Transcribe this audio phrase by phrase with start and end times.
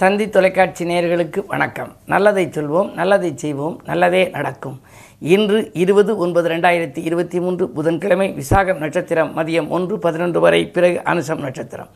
[0.00, 1.92] தந்தி தொலைக்காட்சி நேயர்களுக்கு வணக்கம்.
[2.06, 4.80] நல்லதை சொல்வோம் நல்லதை செய்வோம் நல்லதே நடக்கும்.
[5.18, 11.38] இன்று இருபது ஒன்பது ரெண்டாயிரத்தி இருபத்தி மூன்று புதன்கிழமை விசாகம் நட்சத்திரம் மதியம் ஒன்று பதினொன்று வரை பிறகு அனுசம்
[11.38, 11.88] நட்சத்திரம்.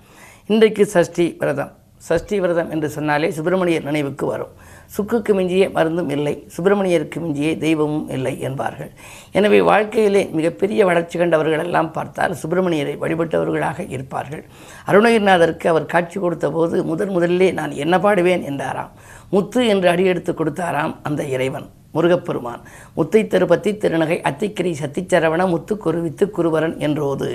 [0.46, 1.72] இன்றைக்கு சஷ்டி விரதம்.
[1.96, 4.54] சஷ்டி விரதம் என்று சொன்னாலே சுப்பிரமணியர் நினைவுக்கு வரும்.
[4.96, 8.90] சுக்குக்கு மிஞ்சிய மருந்தும் இல்லை சுப்பிரமணியருக்கு மிஞ்சிய தெய்வமும் இல்லை என்பார்கள்.
[9.32, 14.44] எனவே வாழ்க்கையிலே மிகப்பெரிய வளர்ச்சி கண்டவர்கள் எல்லாம் பார்த்தால் சுப்பிரமணியரை வழிபட்டவர்களாக இருப்பார்கள்.
[14.86, 18.42] அருணகிரிநாதருக்கு அவர் காட்சி கொடுத்த போது முதன் முதலிலே நான் என்ன பாடுவேன்?
[18.42, 18.90] என்றாராம்.
[19.30, 21.68] முத்து என்று அடியெடுத்து கொடுத்தாராம் அந்த இறைவன்.
[21.94, 22.62] முருகப்பெருமான்.
[22.96, 27.28] முத்தை திருப்பத்தி திருநகை அத்திக்கிரி சத்திச்சரவண முத்துக்குருவித்து குருவரன் என்றோது.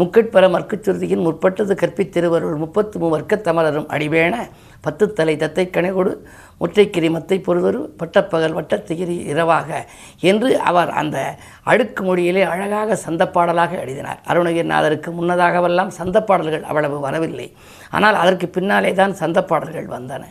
[0.00, 4.34] முக்கட்பர மர்க்குச்சுருதியின் முற்பட்டது கற்பித்திருவருள் முப்பத்து மூவர்க்க தமலரும் அடிவேண
[4.80, 6.12] பத்து தலை தத்தை கணைகொடு.
[6.60, 9.68] முற்றைக்கிரி மத்தை பொருதொரு பட்டப்பகல் வட்டத்திகிரி இரவாக
[10.20, 11.16] என்று அவர் அந்த
[11.62, 14.20] அடுக்கு மொழியிலே அழகாக சந்தப்பாடலாக எழுதினார்.
[14.28, 17.48] அருணகிரிநாதருக்கு முன்னதாகவெல்லாம் சந்தப்பாடல்கள் அவ்வளவு வரவில்லை.
[17.96, 20.22] ஆனால் அதற்கு பின்னாலே தான் சந்தப்பாடல்கள் வந்தன.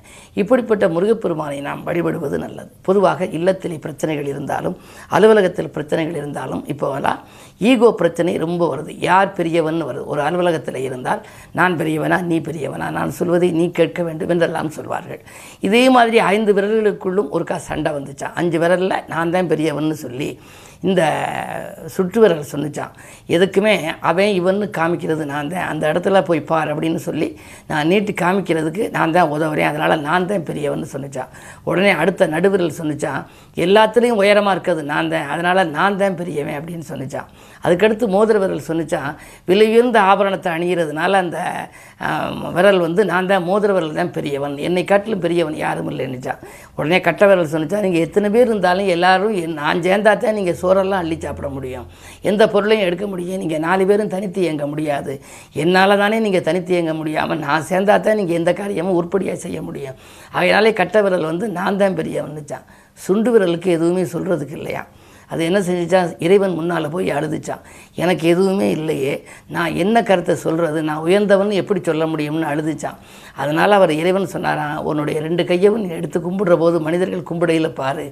[0.41, 2.69] இப்படிப்பட்ட முருகப்பெருமானை நாம் வழிபடுவது நல்லது.
[2.87, 4.77] பொதுவாக இல்லத்திலே பிரச்சனைகள் இருந்தாலும்
[5.17, 7.21] அலுவலகத்தில் பிரச்சனைகள் இருந்தாலும் இப்போவெல்லாம்
[7.69, 8.91] ஈகோ பிரச்சனை ரொம்ப வருது.
[9.09, 10.05] யார் பெரியவன் வருது?
[10.13, 11.21] ஒரு அலுவலகத்தில் இருந்தால்
[11.59, 15.21] நான் பெரியவனா நீ பெரியவனா நான் சொல்வதை நீ கேட்க வேண்டும் என்றெல்லாம் சொல்வார்கள்.
[15.67, 20.29] இதே மாதிரி ஐந்து விரல்களுக்குள்ளும் ஒருக்கா சண்டை வந்துச்சான் அஞ்சு விரலில் நான் தான் பெரியவன்னு சொல்லி
[20.89, 21.03] இந்த
[21.93, 22.95] சுற்று விரல் சொன்னிச்சான்
[23.35, 23.73] எதுக்குமே
[24.09, 25.69] அவன் இவன்னு காமிக்கிறது நான் தான்.
[25.71, 27.27] அந்த இடத்துல போய் பார் அப்படின்னு சொல்லி
[27.71, 29.69] நான் நீட்டி காமிக்கிறதுக்கு நான் தான் உதவுறேன்.
[29.71, 31.31] அதனால் நான் தான் பெரியவன்னு சொன்னிச்சான்
[31.69, 33.21] உடனே அடுத்த நடுவிரல் சொன்னிச்சான்
[33.65, 35.27] எல்லாத்துலேயும் உயரமாக இருக்கிறது நான் தான்.
[35.35, 37.29] அதனால் நான் தான் பெரியவன் அப்படின்னு சொன்னிச்சான்
[37.65, 39.11] அதுக்கடுத்து மோதிர விரல் சொன்னிச்சான்
[39.49, 41.37] விலை உயர்ந்த ஆபரணத்தை அணிகிறதுனால அந்த
[42.57, 44.55] விரல் வந்து நான் தான் மோதிர விரல் தான் பெரியவன்.
[44.67, 46.41] என்னை காட்டிலும் பெரியவன் யாரும் இல்லைன்னுச்சான்
[46.77, 51.01] உடனே கட்ட விரல் சொன்னிச்சா நீங்கள் எத்தனை பேர் இருந்தாலும் எல்லோரும் என் நான் சேர்ந்தா தான் நீங்கள் சோறெல்லாம்
[51.03, 51.87] அள்ளி சாப்பிட முடியும்.
[52.29, 53.39] எந்த பொருளையும் எடுக்க முடியும்.
[53.43, 55.13] நீங்கள் நாலு பேரும் தனித்து இயங்க முடியாது.
[55.63, 59.97] என்னால் தானே நீங்கள் தனித்து இயங்க முடியாமல் நான் சேர்ந்தா தான் நீங்கள் எந்த காரியமும் உருப்படியாக செய்ய முடியும்.
[60.31, 62.67] அதனாலே கட்ட விரல் வந்து நான் தான் பெரியவன்னுச்சான்
[63.05, 64.83] சுண்டு விரலுக்கு எதுவுமே சொல்கிறதுக்கு இல்லையா?
[65.27, 66.09] அது என்ன செஞ்சிச்சான்?
[66.19, 67.63] இறைவன் முன்னால் போய் அழுதுச்சான்.
[67.95, 69.13] எனக்கு எதுவுமே இல்லையே.
[69.47, 72.99] நான் என்ன கருத்தை சொல்கிறது நான் உயர்ந்தவன் எப்படி சொல்ல முடியும்னு அழுதுச்சான்.
[73.41, 78.05] அதனால் அவர் இறைவன் சொன்னாராம் உன்னுடைய ரெண்டு கையவும் நீ எடுத்து கும்பிடுற போது மனிதர்கள் கும்பிடையில் பாரு.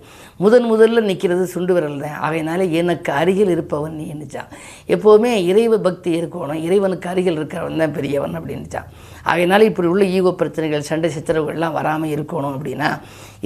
[0.43, 2.19] முதன் முதல்ல நிற்கிறது சுண்டு விரல் தான்.
[2.27, 4.51] அவையினால எனக்கு அருகில் இருப்பவன் நீ என்னச்சான்
[4.95, 6.61] எப்போவுமே இறைவ பக்தி இருக்கணும்.
[6.67, 8.89] இறைவனுக்கு அருகில் இருக்கிறவன் தான் பெரியவன் அப்படின்னுச்சான்
[9.31, 12.89] ஆகையினால இப்படி உள்ள ஈகோ பிரச்சனைகள் சண்டை சித்திரவுகள்லாம் வராமல் இருக்கணும் அப்படின்னா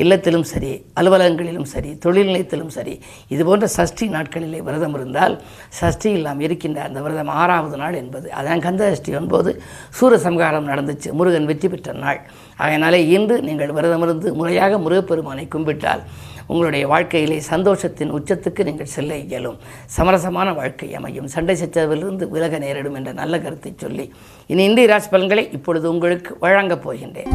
[0.01, 2.93] இல்லத்திலும் சரி அலுவலகங்களிலும் சரி தொழில் நிலையத்திலும் சரி
[3.33, 5.35] இது போன்ற சஷ்டி நாட்களிலே விரதம் இருந்தால்
[5.79, 8.27] சஷ்டி இல்லாமல் இருக்கின்ற அந்த விரதம் ஆறாவது நாள் என்பது.
[8.39, 9.53] அதான் கந்த சஷ்டி என்பது
[9.99, 11.11] சூரசம்ஹாரம் நடந்துச்சு.
[11.19, 12.21] முருகன் வெற்றி பெற்ற நாள்.
[12.57, 16.03] அதனால் இன்று நீங்கள் விரதமிருந்து முறையாக முருகப்பெருமானை கும்பிட்டால்
[16.47, 19.57] உங்களுடைய வாழ்க்கையிலே சந்தோஷத்தின் உச்சத்துக்கு நீங்கள் செல்ல இயலும்.
[19.97, 21.27] சமரசமான வாழ்க்கை அமையும்.
[21.27, 24.13] சண்டை சச்சரவிலிருந்து விலக நேரிடும் என்ற நல்ல கருத்தை சொல்லி
[24.47, 27.31] இனி இந்திய ராசி பலன்களை இப்பொழுது உங்களுக்கு வழங்கப் போகின்றேன்.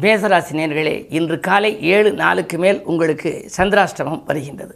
[0.00, 4.74] மேசராசி நேர்களே இன்று காலை ஏழு நாளுக்கு மேல் உங்களுக்கு சந்திராஷ்டமம் வருகின்றது.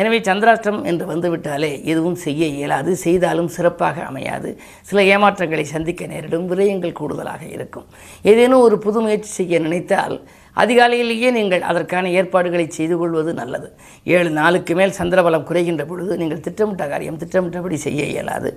[0.00, 4.50] எனவே சந்திராஷ்டம் என்று வந்துவிட்டாலே எதுவும் செய்ய இயலாது செய்தாலும் சிறப்பாக அமையாது.
[4.88, 7.86] சில ஏமாற்றங்களை சந்திக்க நேரிடும் விரயங்கள் கூடுதலாக இருக்கும்.
[8.30, 10.16] ஏதேனும் ஒரு புது முயற்சி செய்ய நினைத்தால்
[10.62, 13.68] அதிகாலையிலேயே நீங்கள் அதற்கான ஏற்பாடுகளை செய்து கொள்வது நல்லது.
[14.16, 18.52] ஏழு நாளுக்கு மேல் சந்திரபலம் குறைகின்ற பொழுது நீங்கள் திட்டமிட்ட காரியம் திட்டமிட்டபடி செய்ய இயலாது.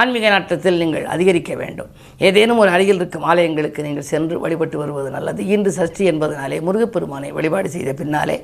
[0.00, 1.90] ஆன்மீக நாட்டத்தில் நீங்கள் அதிகரிக்க வேண்டும்.
[2.28, 5.42] ஏதேனும் ஒரு அருகில் இருக்கும் ஆலயங்களுக்கு நீங்கள் சென்று வழிபட்டு வருவது நல்லது.
[5.56, 8.38] இன்று சஷ்டி என்பதனாலே முருகப்பெருமானை வழிபாடு செய்த பின்னாலே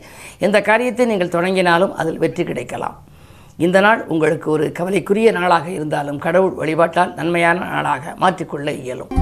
[0.49, 2.99] எந்த காரியத்தை நீங்கள் தொடங்கினாலும் அதில் வெற்றி கிடைக்கலாம்.
[3.67, 9.13] இந்த நாள் உங்களுக்கு ஒரு கவலைக்குரிய நாளாக இருந்தாலும் கடவுள் வழிபாட்டால் நன்மையான நாளாக மாற்றிக்கொள்ள இயலும்.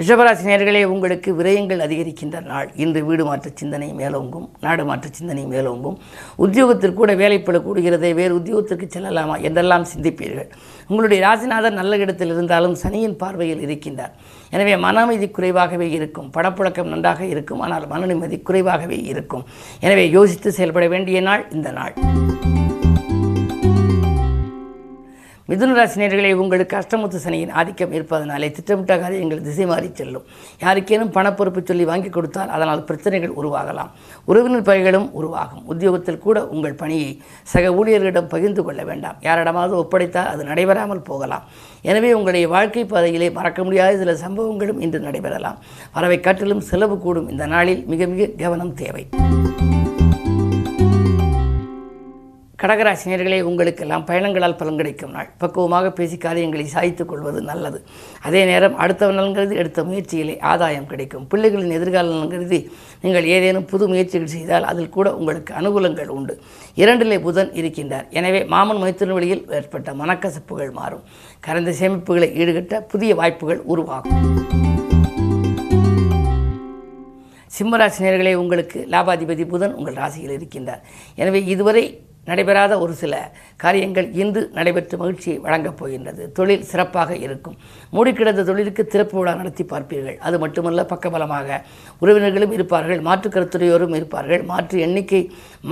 [0.00, 2.68] ரிஷபராசி நேர்களே உங்களுக்கு விரயங்கள் அதிகரிக்கின்ற நாள்.
[2.82, 5.96] இன்று வீடு மாற்ற சிந்தனை மேலோங்கும் நாடு மாற்ற சிந்தனை மேலோங்கும்.
[6.44, 10.48] உத்தியோகத்திற்கு கூட வேலைப்பட கூடுகிறதே வேறு உத்தியோகத்திற்கு செல்லலாமா என்றெல்லாம் சிந்திப்பீர்கள்.
[10.90, 14.14] உங்களுடைய ராசிநாதர் நல்ல இடத்தில் இருந்தாலும் சனியின் பார்வையில் இருக்கின்றார்.
[14.56, 19.46] எனவே மன அமைதி குறைவாகவே இருக்கும் படப்புழக்கம் நன்றாக இருக்கும் ஆனால் மன நிம்மதி குறைவாகவே இருக்கும்.
[19.86, 21.94] எனவே யோசித்து செயல்பட வேண்டிய நாள் இந்த நாள்.
[25.50, 30.24] மிதுன ராசினியர்களே உங்களுக்கு கஷ்டமுத்து சனியின் ஆதிக்கம் இருப்பதனாலே திட்டமிட்ட காரியங்கள் திசை மாறி செல்லும்.
[30.64, 33.92] யாருக்கேனும் பணப்பொறுப்பு சொல்லி வாங்கி கொடுத்தால் அதனால் பிரச்சனைகள் உருவாகலாம்.
[34.30, 35.62] உறவினர் பகைகளும் உருவாகும்.
[35.72, 37.08] உத்தியோகத்தில் கூட உங்கள் பணியை
[37.52, 39.16] சக ஊழியர்களிடம் பகிர்ந்து கொள்ள வேண்டாம்.
[39.28, 41.46] யாரிடமாவது ஒப்படைத்தால் அது நடைபெறாமல் போகலாம்.
[41.90, 45.58] எனவே உங்களுடைய வாழ்க்கை பாதையிலே மறக்க முடியாத சில சம்பவங்களும் இன்று நடைபெறலாம்.
[45.96, 47.30] வரவை காட்டிலும் செலவு கூடும்.
[47.34, 49.06] இந்த நாளில் மிக மிக கவனம் தேவை.
[52.60, 55.28] கடகராசினியர்களே உங்களுக்கெல்லாம் பயணங்களால் பலன் கிடைக்கும் நாள்.
[55.42, 57.78] பக்குவமாக பேசி காரியங்களை சாய்த்துக் கொள்வது நல்லது.
[58.26, 61.26] அதே நேரம் அடுத்தவ நலன் எடுத்த முயற்சியிலே ஆதாயம் கிடைக்கும்.
[61.34, 62.66] பிள்ளைகளின் எதிர்கால நலன்
[63.04, 66.34] நீங்கள் ஏதேனும் புது முயற்சிகள் செய்தால் அதில் கூட உங்களுக்கு அனுகூலங்கள் உண்டு.
[66.82, 68.08] இரண்டிலே புதன் இருக்கின்றார்.
[68.10, 71.04] எனவே மாமன் மைத்திரன் வழியில் ஏற்பட்ட மனக்கசப்புகள் மாறும்.
[71.46, 74.26] கரந்த சேமிப்புகளை ஈடுகட்ட புதிய வாய்ப்புகள் உருவாகும்.
[77.58, 80.84] சிம்மராசினியர்களே உங்களுக்கு லாபாதிபதி புதன் உங்கள் ராசியில் இருக்கின்றார்.
[81.14, 81.86] எனவே இதுவரை
[82.28, 83.14] நடைபெறாத ஒரு சில
[83.64, 86.22] காரியங்கள் இன்று நடைபெற்று மகிழ்ச்சியை வழங்கப் போகின்றது.
[86.38, 87.56] தொழில் சிறப்பாக இருக்கும்.
[87.94, 90.18] மூடிக்கிடந்த தொழிலுக்கு திறப்பு விழா நடத்தி பார்ப்பீர்கள்.
[90.26, 91.60] அது மட்டுமல்ல பக்கபலமாக
[92.02, 95.22] உறவினர்களும் இருப்பார்கள் மாற்று கருத்துடையோரும் இருப்பார்கள் மாற்று எண்ணிக்கை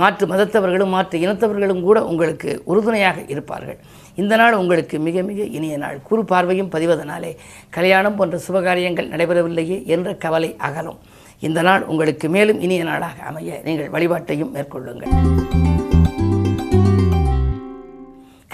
[0.01, 3.79] மாற்று மதத்தவர்களும் மாற்று இனத்தவர்களும் கூட உங்களுக்கு உறுதுணையாக இருப்பார்கள்.
[4.21, 5.97] இந்த நாள் உங்களுக்கு மிக மிக இனிய நாள்.
[6.07, 7.31] குறு பார்வையும் பதிவதனாலே
[7.77, 10.99] கல்யாணம் போன்ற சுபகாரியங்கள் நடைபெறவில்லையே என்ற கவலை அகலும்.
[11.47, 15.13] இந்த நாள் உங்களுக்கு மேலும் இனிய நாளாக அமைய நீங்கள் வழிபாட்டையும் மேற்கொள்ளுங்கள்.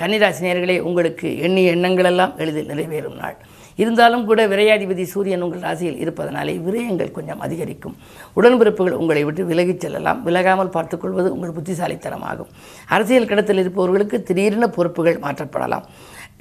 [0.04, 3.36] கன்னிராசினியர்களே உங்களுக்கு எண்ணிய எண்ணங்கள் எல்லாம் எளிதில் நிறைவேறும் நாள்.
[3.76, 7.96] இருந்தாலும் கூட விரையாதிபதி சூரியன் உங்கள் ராசியில் இருப்பதனாலே விரயங்கள் கொஞ்சம் அதிகரிக்கும்.
[8.36, 10.28] உடன்பிறப்புகள் உங்களை விட்டு விலகிச் செல்லலாம்.
[10.28, 12.52] விலகாமல் பார்த்துக்கொள்வது உங்கள் புத்திசாலித்தனமாகும்.
[12.88, 15.84] அரசியல் கடத்தில் இருப்பவர்களுக்கு திடீரென பொறுப்புகள் மாற்றப்படலாம்.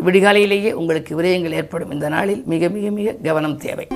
[0.06, 1.91] விடிகாலையிலேயே உங்களுக்கு விரயங்கள் ஏற்படும்.
[1.91, 3.87] இந்த நாளில் மிக மிக மிக கவனம் தேவை.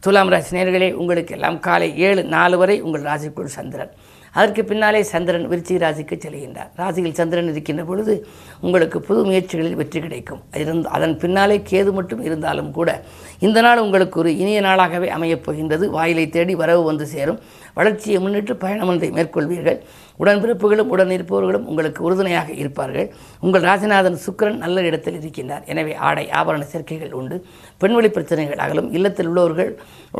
[0.00, 3.90] துலாம் ராசி நேர்களே உங்களுக்கு எல்லாம் காலை ஏழு நாலு வரை உங்கள் ராசிக்குள் சந்திரன்.
[4.34, 6.70] அதற்கு பின்னாலே சந்திரன் விருச்சிக ராசிக்கு செல்கின்றார்.
[6.76, 8.14] ராசியில் சந்திரன் இருக்கின்ற பொழுது
[8.60, 10.40] உங்களுக்கு புது முயற்சிகளில் வெற்றி கிடைக்கும்.
[10.54, 12.90] இருந்து அதன் பின்னாலே கேது மட்டும் இருந்தாலும் கூட
[13.38, 15.90] இந்த நாள் உங்களுக்கு ஒரு இனிய நாளாகவே அமையப் போகின்றது.
[15.90, 17.40] வாயிலை தேடி வரவு வந்து சேரும்.
[17.74, 19.78] வளர்ச்சியை முன்னிட்டு பயணம் ஒன்றை மேற்கொள்வீர்கள்.
[20.22, 23.08] உடன்பிறப்புகளும் உடன் இருப்பவர்களும் உங்களுக்கு உறுதுணையாக இருப்பார்கள்.
[23.40, 25.64] உங்கள் ராசிநாதன் சுக்கிரன் நல்ல இடத்தில் இருக்கின்றார்.
[25.64, 27.38] எனவே ஆடை ஆபரண சேர்க்கைகள் உண்டு.
[27.78, 28.92] பெண்வெளி பிரச்சனைகள் அகலும்.
[28.92, 29.72] இல்லத்தில் உள்ளவர்கள்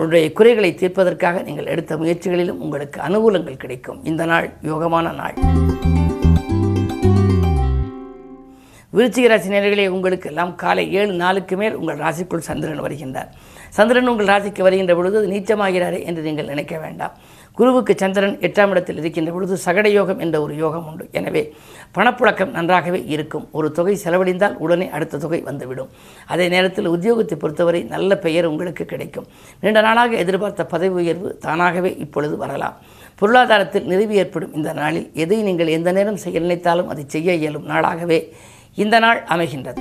[0.05, 4.01] உடைய குறைகளை தீர்ப்பதற்காக நீங்கள் எடுத்த முயற்சிகளிலும் உங்களுக்கு அனுகூலங்கள் கிடைக்கும்.
[4.05, 5.37] இந்த நாள் யோகமான நாள்.
[8.97, 13.31] விருச்சிக ராசி நேர்களே உங்களுக்கு எல்லாம் காலை ஏழு நாளுக்கு மேல் உங்கள் ராசிக்குள் சந்திரன் வருகின்றார்.
[13.77, 17.15] சந்திரன் உங்கள் ராசிக்கு வருகின்ற பொழுது நீச்சமாகிறாரே என்று நீங்கள் நினைக்க வேண்டாம்.
[17.59, 21.05] குருவுக்கு சந்திரன் எட்டாம் இடத்தில் இருக்கின்ற பொழுது சகட யோகம் என்ற ஒரு யோகம் உண்டு.
[21.19, 21.43] எனவே
[21.97, 23.45] பணப்புழக்கம் நன்றாகவே இருக்கும்.
[23.59, 25.91] ஒரு தொகை செலவழிந்தால் உடனே அடுத்த தொகை வந்துவிடும்.
[26.33, 29.29] அதே நேரத்தில் உத்தியோகத்தை பொறுத்தவரை நல்ல பெயர் உங்களுக்கு கிடைக்கும்.
[29.61, 32.77] நீண்ட நாளாக எதிர்பார்த்த பதவி உயர்வு தானாகவே இப்பொழுது வரலாம்.
[33.21, 38.21] பொருளாதாரத்தில் நிறைவு ஏற்படும் இந்த நாளில் எதை நீங்கள் எந்த நேரம் செய்ய நினைத்தாலும் அதை செய்ய இயலும் நாளாகவே
[38.85, 39.81] இந்த நாள் அமைகின்றது.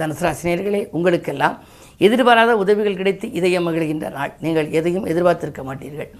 [0.00, 1.56] தனுசு ராசினியர்களே உங்களுக்கெல்லாம்
[2.06, 4.32] எதிர்பாராத உதவிகள் கிடைத்து இதயம் மகிழ்கின்ற நாள்.
[4.44, 6.10] நீங்கள் எதையும் எதிர்பார்த்திருக்க மாட்டீர்கள்.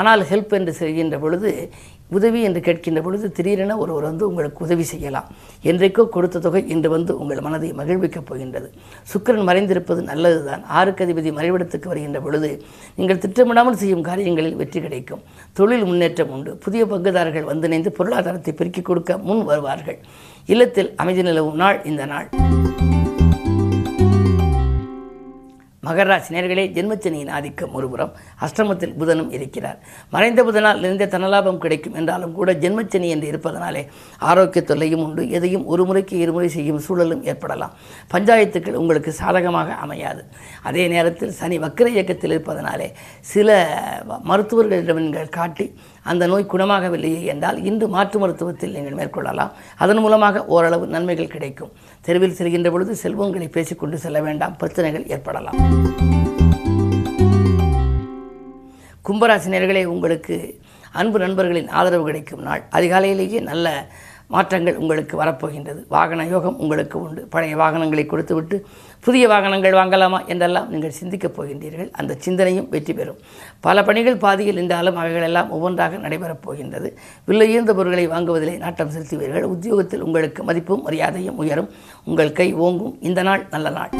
[0.00, 1.50] ஆனால் ஹெல்ப் என்று செய்கின்ற பொழுது
[2.16, 5.28] உதவி என்று கேட்கின்ற பொழுது திடீரென ஒருவர் வந்து உங்களுக்கு உதவி செய்யலாம்.
[5.70, 8.68] என்றைக்கோ கொடுத்த தொகை இன்று வந்து உங்கள் மனதை மகிழ்விக்கப் போகின்றது.
[9.12, 10.62] சுக்கிரன் மறைந்திருப்பது நல்லதுதான்.
[10.78, 12.50] ஆறுக்கு அதிபதி மறைவிடத்துக்கு வருகின்ற பொழுது
[12.98, 15.22] நீங்கள் திட்டமிடாமல் செய்யும் காரியங்களில் வெற்றி கிடைக்கும்.
[15.60, 16.52] தொழில் முன்னேற்றம் உண்டு.
[16.66, 19.98] புதிய பங்குதாரர்கள் வந்திணைந்து பொருளாதாரத்தை பெருக்கிக் கொடுக்க முன் வருவார்கள்.
[20.46, 22.28] இல்லத்தில் அமைதி நிலவும் நாள் இந்த நாள்.
[25.86, 28.12] மகர நேர்களே ஜென்மச்சனியின் ஆதிக்கம் ஒருபுறம்
[28.44, 29.78] அஷ்டமத்தில் புதனும் இருக்கிறார்.
[30.14, 33.82] மறைந்த புதனால் நிறைந்த தனலாபம் கிடைக்கும் என்றாலும் கூட ஜென்மச்சனி என்று இருப்பதனாலே
[34.18, 35.22] ஆரோக்கிய தொல்லையும் உண்டு.
[35.36, 37.72] எதையும் ஒரு முறைக்கு இருமுறை செய்யும் சூழலும் ஏற்படலாம்.
[38.14, 40.22] பஞ்சாயத்துக்கள் உங்களுக்கு சாதகமாக அமையாது.
[40.62, 42.88] அதே நேரத்தில் சனி வக்கர இயக்கத்தில் இருப்பதனாலே
[43.32, 43.58] சில
[44.30, 45.66] மருத்துவர்களிடம் நீங்கள் காட்டி
[46.12, 49.52] அந்த நோய் குணமாகவில்லையே என்றால் இன்று மாற்று மருத்துவத்தில் நீங்கள் மேற்கொள்ளலாம்.
[49.82, 51.74] அதன் மூலமாக ஓரளவு நன்மைகள் கிடைக்கும்.
[52.00, 54.56] தெருவில் செல்கின்ற பொழுது செல்வங்களை பேசிக்கொண்டு செல்ல வேண்டாம்.
[54.56, 55.71] பிரச்சனைகள் ஏற்படலாம்.
[59.08, 60.60] கும்பராசினியர்களே உங்களுக்கு
[60.92, 62.62] அன்பு நண்பர்களின் ஆதரவு கிடைக்கும் நாள்.
[62.72, 63.86] அதிகாலையிலேயே நல்ல
[64.26, 65.84] மாற்றங்கள் உங்களுக்கு வரப்போகின்றது.
[65.88, 67.22] வாகன யோகம் உங்களுக்கு உண்டு.
[67.30, 68.66] பழைய வாகனங்களை கொடுத்துவிட்டு
[69.00, 71.90] புதிய வாகனங்கள் வாங்கலாமா என்றெல்லாம் நீங்கள் சிந்திக்கப் போகின்றீர்கள்.
[71.92, 73.18] அந்த சிந்தனையும் வெற்றி பெறும்.
[73.60, 76.98] பல பணிகள் பாதியில் நின்றாலும் அவைகளெல்லாம் ஒவ்வொன்றாக நடைபெறப் போகின்றது.
[77.26, 79.42] வில்லையீர்ந்த பொருட்களை வாங்குவதிலே நாட்டம் செலுத்துவீர்கள்.
[79.42, 81.70] உத்தியோகத்தில் உங்களுக்கு மதிப்பும் மரியாதையும் உயரும்.
[82.04, 82.98] உங்கள் கை ஓங்கும்.
[83.00, 83.90] இந்த நாள் நல்ல நாள்.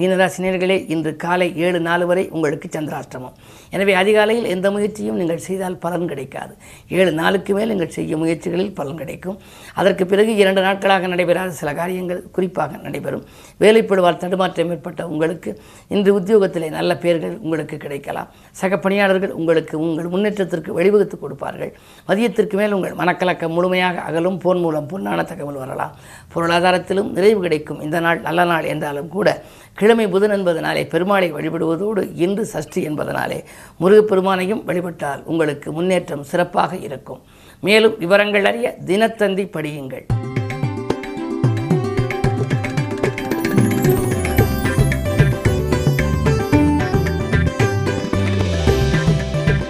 [0.00, 3.34] மீனராசினியர்களே இன்று காலை ஏழு நாலு வரை உங்களுக்கு சந்திராஷ்டமம்.
[3.74, 6.52] எனவே அதிகாலையில் எந்த முயற்சியும் நீங்கள் செய்தால் பலன் கிடைக்காது.
[6.98, 9.36] ஏழு நாளுக்கு மேல் நீங்கள் செய்யும் முயற்சிகளில் பலன் கிடைக்கும்.
[9.80, 13.24] அதற்கு பிறகு இரண்டு நாட்களாக நடைபெறாத சில காரியங்கள் குறிப்பாக நடைபெறும்.
[13.64, 15.52] வேலைப்படுவார் தடுமாற்றம் ஏற்பட்ட உங்களுக்கு
[15.94, 18.30] இன்று உத்தியோகத்திலே நல்ல பெயர்கள் உங்களுக்கு கிடைக்கலாம்.
[18.62, 21.72] சக பணியாளர்கள் உங்களுக்கு உங்கள் முன்னேற்றத்திற்கு வழிவகுத்து கொடுப்பார்கள்.
[22.08, 24.40] மதியத்திற்கு மேல் உங்கள் மனக்கலக்கம் முழுமையாக அகலும்.
[24.46, 25.94] போன் மூலம் பொன்னான தகவல் வரலாம்.
[26.34, 27.80] பொருளாதாரத்திலும் நிறைவு கிடைக்கும்.
[27.88, 29.28] இந்த நாள் நல்ல நாள் என்றாலும் கூட
[29.74, 33.44] கிழமை புதன் என்பதனாலே பெருமாளை வழிபடுவதோடு இன்று சஷ்டி என்பதனாலே
[33.80, 37.22] முருகப்பெருமானையும் வழிபட்டால் உங்களுக்கு முன்னேற்றம் சிறப்பாக இருக்கும்.
[37.60, 40.04] மேலும் விவரங்கள் அறிய தினத்தந்தி படியுங்கள்.